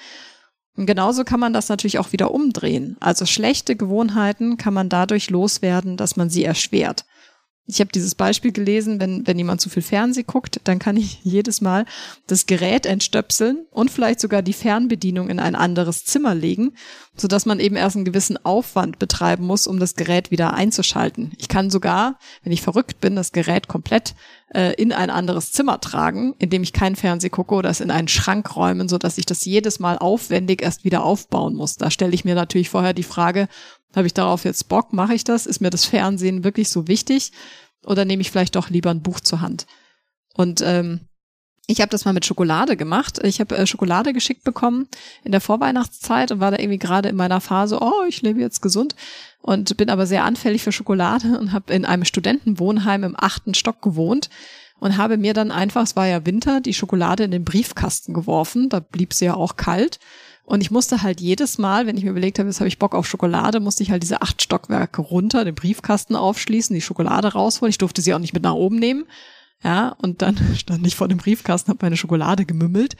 [0.76, 2.96] Und genauso kann man das natürlich auch wieder umdrehen.
[3.00, 7.04] Also schlechte Gewohnheiten kann man dadurch loswerden, dass man sie erschwert.
[7.66, 11.20] Ich habe dieses Beispiel gelesen, wenn, wenn jemand zu viel Fernseh guckt, dann kann ich
[11.22, 11.86] jedes Mal
[12.26, 16.74] das Gerät entstöpseln und vielleicht sogar die Fernbedienung in ein anderes Zimmer legen,
[17.16, 21.32] so dass man eben erst einen gewissen Aufwand betreiben muss, um das Gerät wieder einzuschalten.
[21.38, 24.14] Ich kann sogar, wenn ich verrückt bin, das Gerät komplett
[24.54, 28.08] äh, in ein anderes Zimmer tragen, indem ich kein Fernseh gucke oder es in einen
[28.08, 31.76] Schrank räumen, so dass ich das jedes Mal aufwendig erst wieder aufbauen muss.
[31.76, 33.48] Da stelle ich mir natürlich vorher die Frage,
[33.96, 34.92] habe ich darauf jetzt Bock?
[34.92, 35.46] Mache ich das?
[35.46, 37.32] Ist mir das Fernsehen wirklich so wichtig?
[37.84, 39.66] Oder nehme ich vielleicht doch lieber ein Buch zur Hand?
[40.34, 41.00] Und ähm,
[41.66, 43.20] ich habe das mal mit Schokolade gemacht.
[43.24, 44.88] Ich habe äh, Schokolade geschickt bekommen
[45.22, 48.60] in der Vorweihnachtszeit und war da irgendwie gerade in meiner Phase, oh, ich lebe jetzt
[48.60, 48.94] gesund
[49.40, 53.80] und bin aber sehr anfällig für Schokolade und habe in einem Studentenwohnheim im achten Stock
[53.80, 54.28] gewohnt
[54.78, 58.68] und habe mir dann einfach, es war ja Winter, die Schokolade in den Briefkasten geworfen.
[58.68, 59.98] Da blieb sie ja auch kalt
[60.46, 62.94] und ich musste halt jedes Mal, wenn ich mir überlegt habe, jetzt habe ich Bock
[62.94, 67.70] auf Schokolade, musste ich halt diese acht Stockwerke runter, den Briefkasten aufschließen, die Schokolade rausholen.
[67.70, 69.04] Ich durfte sie auch nicht mit nach oben nehmen.
[69.62, 72.96] Ja, und dann stand ich vor dem Briefkasten, habe meine Schokolade gemümmelt.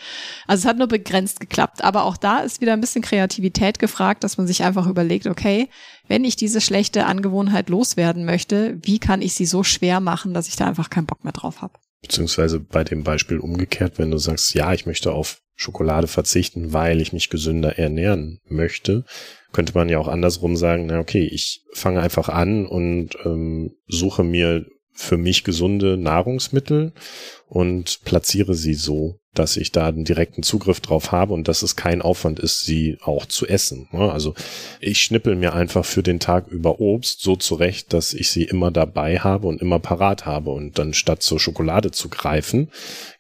[0.47, 1.85] Also es hat nur begrenzt geklappt.
[1.85, 5.69] Aber auch da ist wieder ein bisschen Kreativität gefragt, dass man sich einfach überlegt, okay,
[6.09, 10.49] wenn ich diese schlechte Angewohnheit loswerden möchte, wie kann ich sie so schwer machen, dass
[10.49, 11.75] ich da einfach keinen Bock mehr drauf habe?
[12.05, 17.01] Beziehungsweise bei dem Beispiel umgekehrt, wenn du sagst, ja, ich möchte auf Schokolade verzichten, weil
[17.01, 19.05] ich mich gesünder ernähren möchte,
[19.53, 24.23] könnte man ja auch andersrum sagen, na okay, ich fange einfach an und ähm, suche
[24.23, 26.93] mir für mich gesunde Nahrungsmittel
[27.49, 31.77] und platziere sie so, dass ich da einen direkten Zugriff drauf habe und dass es
[31.77, 33.89] kein Aufwand ist, sie auch zu essen.
[33.93, 34.35] Also
[34.81, 38.71] ich schnippel mir einfach für den Tag über Obst so zurecht, dass ich sie immer
[38.71, 40.51] dabei habe und immer parat habe.
[40.51, 42.71] Und dann statt zur Schokolade zu greifen,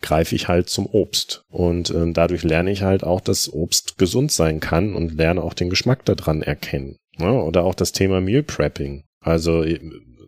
[0.00, 1.44] greife ich halt zum Obst.
[1.50, 5.54] Und äh, dadurch lerne ich halt auch, dass Obst gesund sein kann und lerne auch
[5.54, 6.96] den Geschmack daran erkennen.
[7.18, 9.04] Oder auch das Thema Meal Prepping.
[9.20, 9.64] Also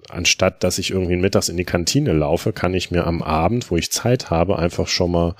[0.08, 3.76] anstatt dass ich irgendwie mittags in die Kantine laufe, kann ich mir am Abend, wo
[3.76, 5.34] ich Zeit habe, einfach schon mal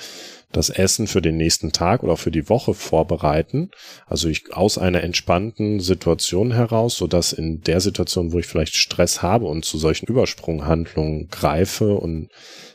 [0.53, 3.71] das Essen für den nächsten Tag oder für die Woche vorbereiten.
[4.07, 8.77] Also ich aus einer entspannten Situation heraus, so dass in der Situation, wo ich vielleicht
[8.77, 12.31] Stress habe und zu solchen Übersprunghandlungen greife und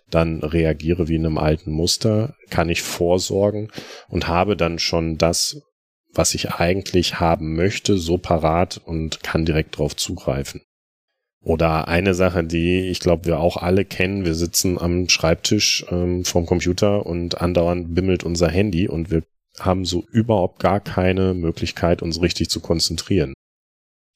[0.10, 3.72] dann reagiere wie in einem alten Muster, kann ich vorsorgen
[4.10, 5.62] und habe dann schon das,
[6.14, 10.62] was ich eigentlich haben möchte, so parat und kann direkt drauf zugreifen.
[11.44, 16.24] Oder eine Sache, die ich glaube, wir auch alle kennen, wir sitzen am Schreibtisch ähm,
[16.24, 19.24] vom Computer und andauernd bimmelt unser Handy und wir
[19.60, 23.34] haben so überhaupt gar keine Möglichkeit, uns richtig zu konzentrieren.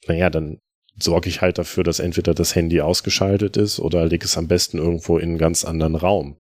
[0.07, 0.59] Naja, dann
[0.99, 4.77] sorge ich halt dafür, dass entweder das Handy ausgeschaltet ist oder lege es am besten
[4.77, 6.37] irgendwo in einen ganz anderen Raum.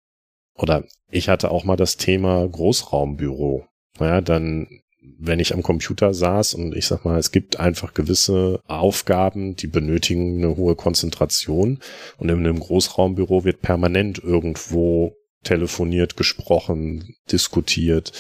[0.56, 3.66] Oder ich hatte auch mal das Thema Großraumbüro.
[4.00, 4.81] Naja, dann
[5.18, 9.68] wenn ich am Computer saß und ich sag mal, es gibt einfach gewisse Aufgaben, die
[9.68, 11.80] benötigen eine hohe Konzentration
[12.18, 18.12] und in einem Großraumbüro wird permanent irgendwo telefoniert, gesprochen, diskutiert.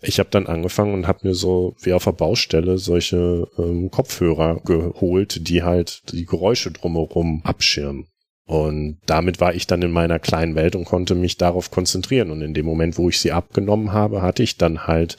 [0.00, 4.60] Ich habe dann angefangen und habe mir so wie auf der Baustelle solche ähm, Kopfhörer
[4.64, 8.08] geholt, die halt die Geräusche drumherum abschirmen.
[8.44, 12.30] Und damit war ich dann in meiner kleinen Welt und konnte mich darauf konzentrieren.
[12.30, 15.16] Und in dem Moment, wo ich sie abgenommen habe, hatte ich dann halt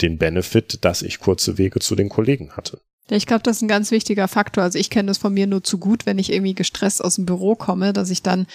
[0.00, 2.80] den Benefit, dass ich kurze Wege zu den Kollegen hatte.
[3.10, 4.62] Ja, ich glaube, das ist ein ganz wichtiger Faktor.
[4.62, 7.26] Also ich kenne das von mir nur zu gut, wenn ich irgendwie gestresst aus dem
[7.26, 8.46] Büro komme, dass ich dann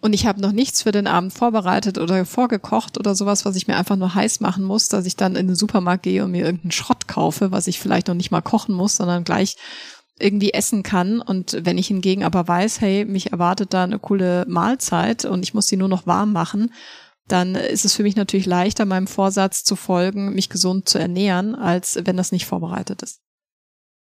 [0.00, 3.66] und ich habe noch nichts für den Abend vorbereitet oder vorgekocht oder sowas, was ich
[3.66, 6.44] mir einfach nur heiß machen muss, dass ich dann in den Supermarkt gehe und mir
[6.44, 9.56] irgendeinen Schrott kaufe, was ich vielleicht noch nicht mal kochen muss, sondern gleich
[10.20, 11.20] irgendwie essen kann.
[11.20, 15.54] Und wenn ich hingegen aber weiß, hey, mich erwartet da eine coole Mahlzeit und ich
[15.54, 16.72] muss sie nur noch warm machen,
[17.26, 21.54] dann ist es für mich natürlich leichter, meinem Vorsatz zu folgen, mich gesund zu ernähren,
[21.54, 23.20] als wenn das nicht vorbereitet ist.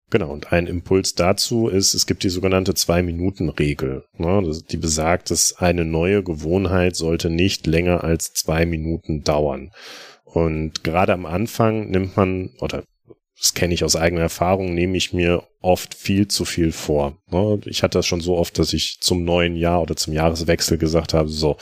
[0.10, 4.06] Genau, und ein Impuls dazu ist, es gibt die sogenannte Zwei-Minuten-Regel.
[4.18, 9.72] Ne, die besagt, dass eine neue Gewohnheit sollte nicht länger als zwei Minuten dauern.
[10.24, 12.84] Und gerade am Anfang nimmt man, oder
[13.40, 17.18] das kenne ich aus eigener Erfahrung, nehme ich mir oft viel zu viel vor.
[17.30, 17.60] Ne?
[17.66, 21.14] Ich hatte das schon so oft, dass ich zum neuen Jahr oder zum Jahreswechsel gesagt
[21.14, 21.58] habe, so,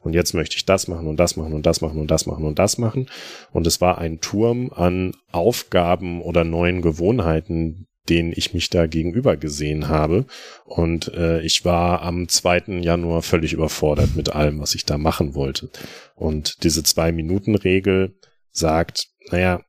[0.00, 2.44] und jetzt möchte ich das machen und das machen und das machen und das machen
[2.44, 3.08] und das machen.
[3.52, 9.36] Und es war ein Turm an Aufgaben oder neuen Gewohnheiten, denen ich mich da gegenüber
[9.36, 10.26] gesehen habe.
[10.64, 12.80] Und äh, ich war am 2.
[12.80, 15.70] Januar völlig überfordert mit allem, was ich da machen wollte.
[16.16, 18.16] Und diese Zwei-Minuten-Regel
[18.50, 19.60] sagt, naja,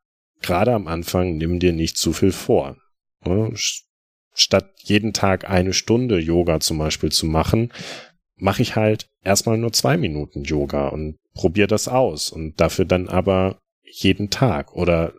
[0.43, 2.77] gerade am Anfang nimm dir nicht zu viel vor.
[4.36, 7.71] Statt jeden Tag eine Stunde Yoga zum Beispiel zu machen,
[8.36, 13.08] mache ich halt erstmal nur zwei Minuten Yoga und probiere das aus und dafür dann
[13.08, 15.13] aber jeden Tag oder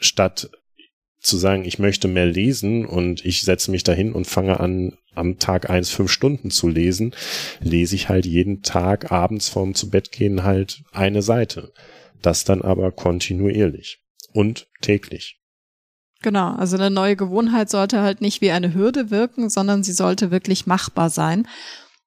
[0.00, 0.50] statt
[1.20, 5.38] zu sagen, ich möchte mehr lesen und ich setze mich dahin und fange an, am
[5.38, 7.14] Tag eins fünf Stunden zu lesen,
[7.60, 11.72] lese ich halt jeden Tag abends vorm zu Bett gehen halt eine Seite.
[12.22, 13.99] Das dann aber kontinuierlich
[14.32, 15.40] und täglich.
[16.22, 20.30] Genau, also eine neue Gewohnheit sollte halt nicht wie eine Hürde wirken, sondern sie sollte
[20.30, 21.48] wirklich machbar sein.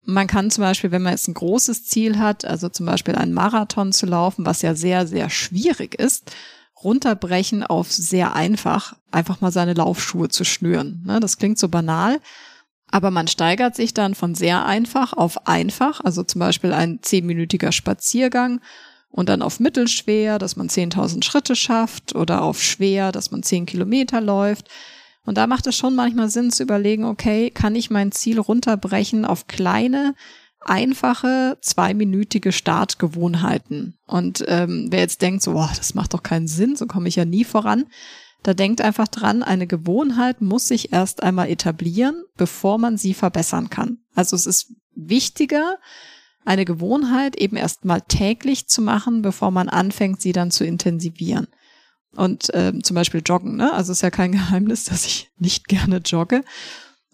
[0.06, 3.34] Man kann zum Beispiel, wenn man jetzt ein großes Ziel hat, also zum Beispiel einen
[3.34, 6.32] Marathon zu laufen, was ja sehr, sehr schwierig ist,
[6.84, 11.04] runterbrechen auf sehr einfach, einfach mal seine Laufschuhe zu schnüren.
[11.06, 12.20] Ne, das klingt so banal,
[12.92, 17.72] aber man steigert sich dann von sehr einfach auf einfach, also zum Beispiel ein zehnminütiger
[17.72, 18.62] Spaziergang
[19.14, 23.68] und dann auf mittelschwer, dass man 10.000 Schritte schafft oder auf schwer, dass man 10
[23.68, 24.70] Kilometer läuft.
[25.24, 29.24] Und da macht es schon manchmal Sinn zu überlegen, okay, kann ich mein Ziel runterbrechen
[29.24, 30.16] auf kleine,
[30.62, 34.00] einfache, zweiminütige Startgewohnheiten.
[34.08, 37.16] Und ähm, wer jetzt denkt, so, boah, das macht doch keinen Sinn, so komme ich
[37.16, 37.86] ja nie voran,
[38.42, 43.70] da denkt einfach dran, eine Gewohnheit muss sich erst einmal etablieren, bevor man sie verbessern
[43.70, 44.00] kann.
[44.16, 45.78] Also es ist wichtiger,
[46.46, 51.48] eine Gewohnheit eben erst mal täglich zu machen, bevor man anfängt, sie dann zu intensivieren.
[52.16, 53.74] Und ähm, zum Beispiel joggen, ne?
[53.74, 56.44] Also ist ja kein Geheimnis, dass ich nicht gerne jogge.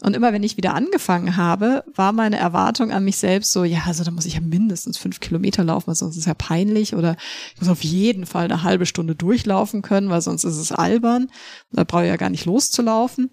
[0.02, 3.84] Und immer wenn ich wieder angefangen habe, war meine Erwartung an mich selbst so, ja,
[3.86, 6.96] also da muss ich ja mindestens fünf Kilometer laufen, weil sonst ist es ja peinlich.
[6.96, 7.18] Oder
[7.54, 11.30] ich muss auf jeden Fall eine halbe Stunde durchlaufen können, weil sonst ist es albern.
[11.72, 13.30] Da brauche ich ja gar nicht loszulaufen.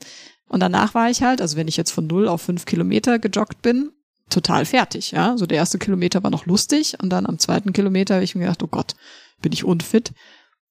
[0.48, 3.62] Und danach war ich halt, also wenn ich jetzt von null auf fünf Kilometer gejoggt
[3.62, 3.90] bin,
[4.30, 5.36] total fertig, ja.
[5.36, 8.42] So der erste Kilometer war noch lustig und dann am zweiten Kilometer habe ich mir
[8.42, 8.94] gedacht, oh Gott,
[9.40, 10.12] bin ich unfit.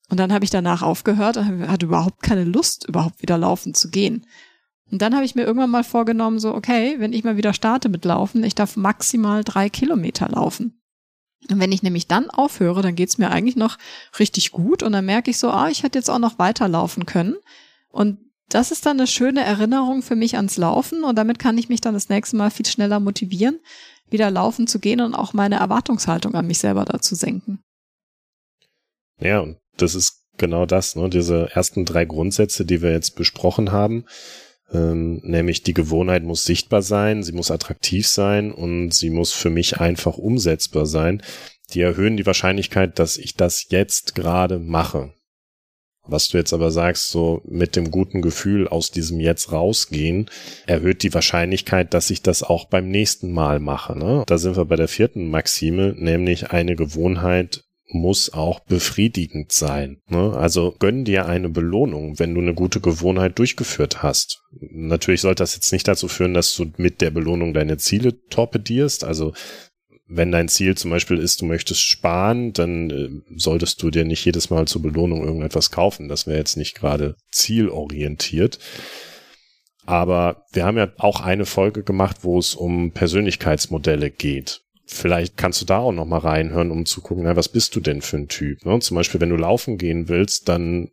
[0.09, 3.89] Und dann habe ich danach aufgehört und hatte überhaupt keine Lust, überhaupt wieder laufen zu
[3.89, 4.25] gehen.
[4.91, 7.89] Und dann habe ich mir irgendwann mal vorgenommen, so, okay, wenn ich mal wieder starte
[7.89, 10.79] mit Laufen, ich darf maximal drei Kilometer laufen.
[11.49, 13.77] Und wenn ich nämlich dann aufhöre, dann geht's mir eigentlich noch
[14.19, 17.35] richtig gut und dann merke ich so, ah, ich hätte jetzt auch noch weiterlaufen können.
[17.89, 21.69] Und das ist dann eine schöne Erinnerung für mich ans Laufen und damit kann ich
[21.69, 23.59] mich dann das nächste Mal viel schneller motivieren,
[24.09, 27.59] wieder laufen zu gehen und auch meine Erwartungshaltung an mich selber dazu senken.
[29.19, 31.09] Ja, und das ist genau das, ne?
[31.09, 34.05] Diese ersten drei Grundsätze, die wir jetzt besprochen haben,
[34.71, 39.49] ähm, nämlich die Gewohnheit muss sichtbar sein, sie muss attraktiv sein und sie muss für
[39.49, 41.21] mich einfach umsetzbar sein.
[41.73, 45.13] Die erhöhen die Wahrscheinlichkeit, dass ich das jetzt gerade mache.
[46.07, 50.29] Was du jetzt aber sagst, so mit dem guten Gefühl aus diesem jetzt rausgehen,
[50.67, 53.97] erhöht die Wahrscheinlichkeit, dass ich das auch beim nächsten Mal mache.
[53.97, 54.23] Ne?
[54.27, 60.01] Da sind wir bei der vierten Maxime, nämlich eine Gewohnheit muss auch befriedigend sein.
[60.07, 60.33] Ne?
[60.35, 64.41] Also gönn dir eine Belohnung, wenn du eine gute Gewohnheit durchgeführt hast.
[64.59, 69.03] Natürlich sollte das jetzt nicht dazu führen, dass du mit der Belohnung deine Ziele torpedierst.
[69.03, 69.33] Also
[70.07, 74.23] wenn dein Ziel zum Beispiel ist, du möchtest sparen, dann äh, solltest du dir nicht
[74.25, 76.07] jedes Mal zur Belohnung irgendetwas kaufen.
[76.07, 78.59] Das wäre jetzt nicht gerade zielorientiert.
[79.85, 85.61] Aber wir haben ja auch eine Folge gemacht, wo es um Persönlichkeitsmodelle geht vielleicht kannst
[85.61, 88.17] du da auch noch mal reinhören, um zu gucken, na, was bist du denn für
[88.17, 88.65] ein Typ?
[88.65, 88.79] Ne?
[88.79, 90.89] Zum Beispiel, wenn du laufen gehen willst, dann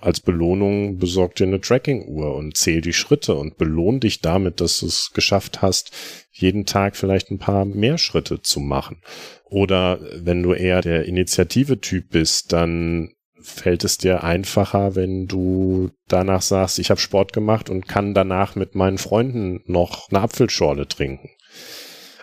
[0.00, 4.80] als Belohnung besorg dir eine Tracking-Uhr und zähl die Schritte und belohn dich damit, dass
[4.80, 5.92] du es geschafft hast,
[6.32, 9.02] jeden Tag vielleicht ein paar mehr Schritte zu machen.
[9.44, 13.10] Oder wenn du eher der Initiative-Typ bist, dann
[13.42, 18.54] fällt es dir einfacher, wenn du danach sagst, ich habe Sport gemacht und kann danach
[18.54, 21.30] mit meinen Freunden noch eine Apfelschorle trinken.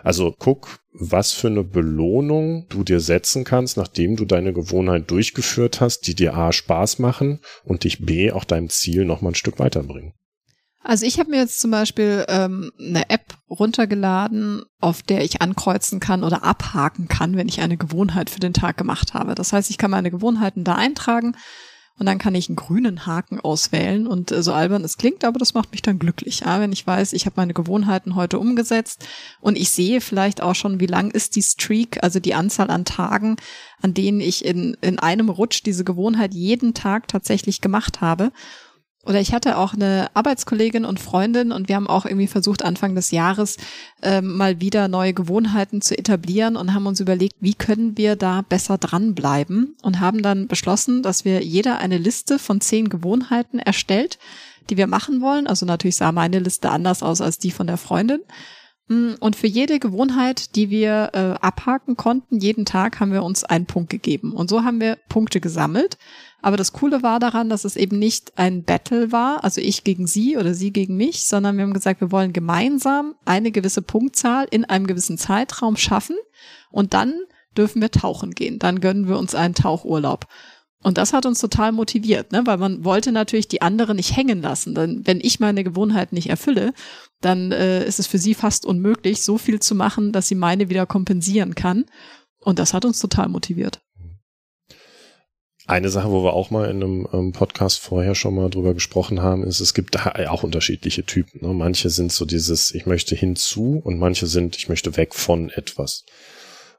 [0.08, 5.82] Also guck, was für eine Belohnung du dir setzen kannst, nachdem du deine Gewohnheit durchgeführt
[5.82, 9.34] hast, die dir A Spaß machen und dich B auch deinem Ziel noch mal ein
[9.34, 10.14] Stück weiterbringen.
[10.82, 16.00] Also ich habe mir jetzt zum Beispiel ähm, eine App runtergeladen, auf der ich ankreuzen
[16.00, 19.34] kann oder abhaken kann, wenn ich eine Gewohnheit für den Tag gemacht habe.
[19.34, 21.36] Das heißt, ich kann meine Gewohnheiten da eintragen
[21.98, 25.38] und dann kann ich einen grünen Haken auswählen und äh, so albern es klingt, aber
[25.38, 29.06] das macht mich dann glücklich, ja, wenn ich weiß, ich habe meine Gewohnheiten heute umgesetzt
[29.40, 32.84] und ich sehe vielleicht auch schon, wie lang ist die Streak, also die Anzahl an
[32.84, 33.36] Tagen,
[33.82, 38.32] an denen ich in, in einem Rutsch diese Gewohnheit jeden Tag tatsächlich gemacht habe.
[39.08, 42.94] Oder ich hatte auch eine Arbeitskollegin und Freundin und wir haben auch irgendwie versucht, Anfang
[42.94, 43.56] des Jahres
[44.02, 48.42] ähm, mal wieder neue Gewohnheiten zu etablieren und haben uns überlegt, wie können wir da
[48.46, 54.18] besser dranbleiben und haben dann beschlossen, dass wir jeder eine Liste von zehn Gewohnheiten erstellt,
[54.68, 55.46] die wir machen wollen.
[55.46, 58.20] Also natürlich sah meine Liste anders aus als die von der Freundin.
[58.88, 63.44] Mm, und für jede Gewohnheit, die wir äh, abhaken konnten, jeden Tag haben wir uns
[63.44, 64.32] einen Punkt gegeben.
[64.32, 65.98] Und so haben wir Punkte gesammelt.
[66.40, 70.06] Aber das Coole war daran, dass es eben nicht ein Battle war, also ich gegen
[70.06, 74.46] sie oder sie gegen mich, sondern wir haben gesagt, wir wollen gemeinsam eine gewisse Punktzahl
[74.50, 76.16] in einem gewissen Zeitraum schaffen
[76.70, 77.14] und dann
[77.56, 78.60] dürfen wir tauchen gehen.
[78.60, 80.26] Dann gönnen wir uns einen Tauchurlaub.
[80.88, 82.46] Und das hat uns total motiviert, ne?
[82.46, 84.74] weil man wollte natürlich die anderen nicht hängen lassen.
[84.74, 86.72] Denn wenn ich meine Gewohnheit nicht erfülle,
[87.20, 90.70] dann äh, ist es für sie fast unmöglich, so viel zu machen, dass sie meine
[90.70, 91.84] wieder kompensieren kann.
[92.40, 93.82] Und das hat uns total motiviert.
[95.66, 99.20] Eine Sache, wo wir auch mal in einem ähm, Podcast vorher schon mal drüber gesprochen
[99.20, 101.46] haben, ist, es gibt da auch unterschiedliche Typen.
[101.46, 101.52] Ne?
[101.52, 106.06] Manche sind so dieses, ich möchte hinzu und manche sind, ich möchte weg von etwas.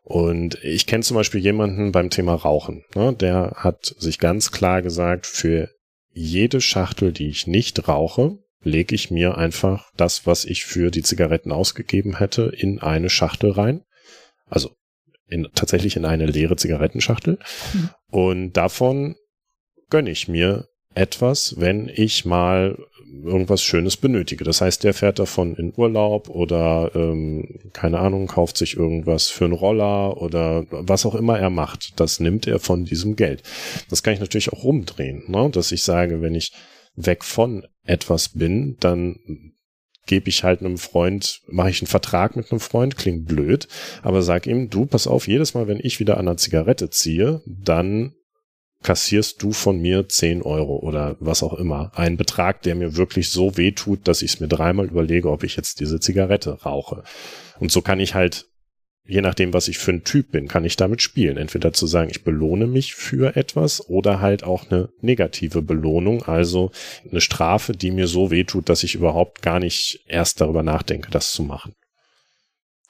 [0.10, 3.14] Und ich kenne zum Beispiel jemanden beim Thema Rauchen, ne?
[3.14, 5.70] der hat sich ganz klar gesagt, für
[6.12, 11.04] jede Schachtel, die ich nicht rauche, lege ich mir einfach das, was ich für die
[11.04, 13.84] Zigaretten ausgegeben hätte, in eine Schachtel rein.
[14.48, 14.72] Also
[15.28, 17.38] in, tatsächlich in eine leere Zigarettenschachtel.
[17.74, 17.90] Mhm.
[18.08, 19.16] Und davon
[19.92, 22.78] gönne ich mir etwas, wenn ich mal
[23.24, 24.44] irgendwas Schönes benötige.
[24.44, 29.46] Das heißt, der fährt davon in Urlaub oder ähm, keine Ahnung, kauft sich irgendwas für
[29.46, 32.00] einen Roller oder was auch immer er macht.
[32.00, 33.44] Das nimmt er von diesem Geld.
[33.90, 35.50] Das kann ich natürlich auch rumdrehen, ne?
[35.52, 36.54] dass ich sage, wenn ich
[36.96, 39.18] weg von etwas bin, dann
[40.06, 43.68] gebe ich halt einem Freund, mache ich einen Vertrag mit einem Freund, klingt blöd,
[44.02, 47.42] aber sag ihm, du, pass auf, jedes Mal, wenn ich wieder an einer Zigarette ziehe,
[47.46, 48.14] dann
[48.84, 51.92] kassierst du von mir 10 Euro oder was auch immer.
[51.96, 55.44] Ein Betrag, der mir wirklich so weh tut, dass ich es mir dreimal überlege, ob
[55.44, 57.04] ich jetzt diese Zigarette rauche.
[57.60, 58.50] Und so kann ich halt
[59.10, 61.38] je nachdem, was ich für ein Typ bin, kann ich damit spielen.
[61.38, 66.72] Entweder zu sagen, ich belohne mich für etwas oder halt auch eine negative Belohnung, also
[67.10, 71.32] eine Strafe, die mir so wehtut, dass ich überhaupt gar nicht erst darüber nachdenke, das
[71.32, 71.74] zu machen.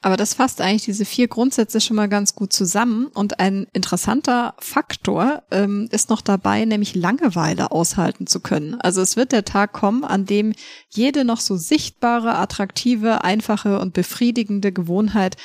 [0.02, 3.08] Aber das fasst eigentlich diese vier Grundsätze schon mal ganz gut zusammen.
[3.08, 8.80] Und ein interessanter Faktor ähm, ist noch dabei, nämlich Langeweile aushalten zu können.
[8.80, 10.54] Also es wird der Tag kommen, an dem
[10.90, 15.36] jede noch so sichtbare, attraktive, einfache und befriedigende Gewohnheit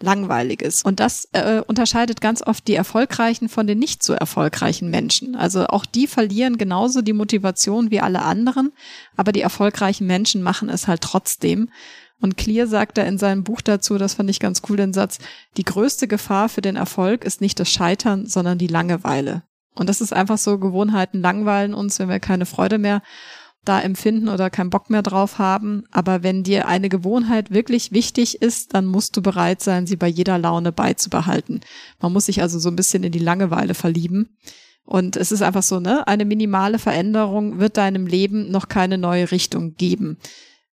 [0.00, 0.84] langweilig ist.
[0.84, 5.36] Und das äh, unterscheidet ganz oft die erfolgreichen von den nicht so erfolgreichen Menschen.
[5.36, 8.72] Also auch die verlieren genauso die Motivation wie alle anderen,
[9.16, 11.70] aber die erfolgreichen Menschen machen es halt trotzdem.
[12.24, 15.18] Und Clear sagt da in seinem Buch dazu, das fand ich ganz cool, den Satz,
[15.58, 19.42] die größte Gefahr für den Erfolg ist nicht das Scheitern, sondern die Langeweile.
[19.74, 23.02] Und das ist einfach so, Gewohnheiten langweilen uns, wenn wir keine Freude mehr
[23.66, 25.84] da empfinden oder keinen Bock mehr drauf haben.
[25.90, 30.08] Aber wenn dir eine Gewohnheit wirklich wichtig ist, dann musst du bereit sein, sie bei
[30.08, 31.60] jeder Laune beizubehalten.
[32.00, 34.30] Man muss sich also so ein bisschen in die Langeweile verlieben.
[34.86, 39.30] Und es ist einfach so, ne, eine minimale Veränderung wird deinem Leben noch keine neue
[39.30, 40.16] Richtung geben.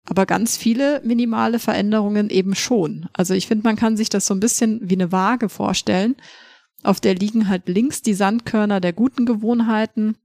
[0.09, 3.09] Aber ganz viele minimale Veränderungen eben schon.
[3.12, 6.16] Also ich finde, man kann sich das so ein bisschen wie eine Waage vorstellen.
[6.82, 10.16] Auf der liegen halt links die Sandkörner der guten Gewohnheiten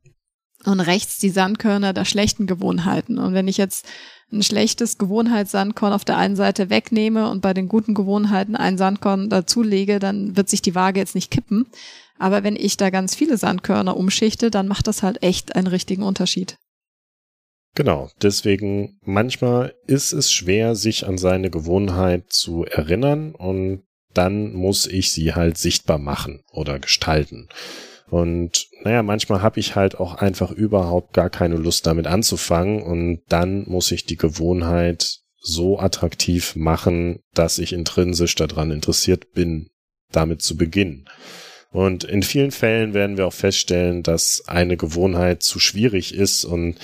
[0.63, 3.19] und rechts die Sandkörner der schlechten Gewohnheiten.
[3.19, 3.85] Und wenn ich jetzt
[4.31, 9.29] ein schlechtes Gewohnheitssandkorn auf der einen Seite wegnehme und bei den guten Gewohnheiten ein Sandkorn
[9.29, 11.67] dazulege, dann wird sich die Waage jetzt nicht kippen.
[12.17, 16.03] Aber wenn ich da ganz viele Sandkörner umschichte, dann macht das halt echt einen richtigen
[16.03, 16.57] Unterschied.
[17.75, 24.87] Genau, deswegen manchmal ist es schwer, sich an seine Gewohnheit zu erinnern und dann muss
[24.87, 27.49] ich sie halt sichtbar machen oder gestalten.
[28.09, 33.23] Und naja, manchmal habe ich halt auch einfach überhaupt gar keine Lust damit anzufangen und
[33.27, 39.69] dann muss ich die Gewohnheit so attraktiv machen, dass ich intrinsisch daran interessiert bin,
[40.11, 41.09] damit zu beginnen.
[41.71, 46.77] Und in vielen Fällen werden wir auch feststellen, dass eine Gewohnheit zu schwierig ist und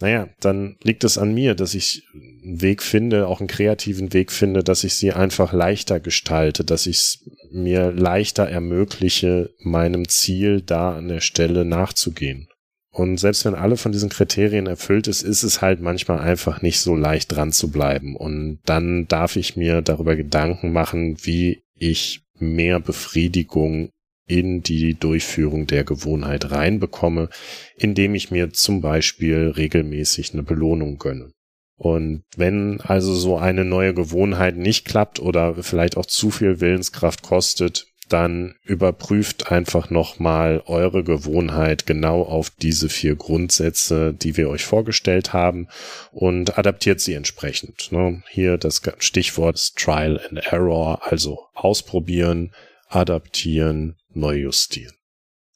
[0.00, 4.32] naja, dann liegt es an mir, dass ich einen Weg finde, auch einen kreativen Weg
[4.32, 10.60] finde, dass ich sie einfach leichter gestalte, dass ich es mir leichter ermögliche, meinem Ziel
[10.60, 12.48] da an der Stelle nachzugehen.
[12.90, 16.80] Und selbst wenn alle von diesen Kriterien erfüllt ist, ist es halt manchmal einfach nicht
[16.80, 18.16] so leicht dran zu bleiben.
[18.16, 23.90] Und dann darf ich mir darüber Gedanken machen, wie ich mehr Befriedigung
[24.28, 27.28] in die Durchführung der Gewohnheit reinbekomme,
[27.76, 31.32] indem ich mir zum Beispiel regelmäßig eine Belohnung gönne.
[31.76, 37.22] Und wenn also so eine neue Gewohnheit nicht klappt oder vielleicht auch zu viel Willenskraft
[37.22, 44.64] kostet, dann überprüft einfach nochmal eure Gewohnheit genau auf diese vier Grundsätze, die wir euch
[44.64, 45.68] vorgestellt haben
[46.10, 47.92] und adaptiert sie entsprechend.
[47.92, 48.22] Ne?
[48.30, 52.52] Hier das Stichwort Trial and Error, also ausprobieren,
[52.88, 54.94] adaptieren, neu justieren.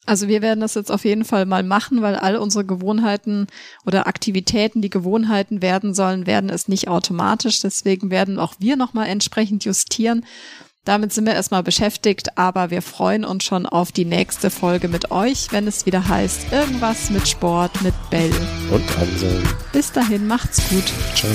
[0.05, 3.47] Also wir werden das jetzt auf jeden Fall mal machen, weil all unsere Gewohnheiten
[3.85, 7.61] oder Aktivitäten, die Gewohnheiten werden sollen, werden es nicht automatisch.
[7.61, 10.25] Deswegen werden auch wir nochmal entsprechend justieren.
[10.83, 15.11] Damit sind wir erstmal beschäftigt, aber wir freuen uns schon auf die nächste Folge mit
[15.11, 18.33] euch, wenn es wieder heißt, irgendwas mit Sport mit Bell.
[18.69, 19.43] Und Anselm.
[19.71, 20.91] Bis dahin, macht's gut.
[21.15, 21.31] Ciao.